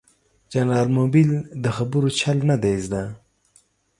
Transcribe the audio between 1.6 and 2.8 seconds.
ده خبرو چل نه دې